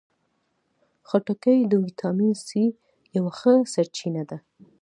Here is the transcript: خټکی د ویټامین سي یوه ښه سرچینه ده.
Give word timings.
خټکی 1.07 1.57
د 1.67 1.73
ویټامین 1.83 2.33
سي 2.47 2.63
یوه 3.17 3.31
ښه 3.39 3.53
سرچینه 3.73 4.23
ده. 4.29 4.37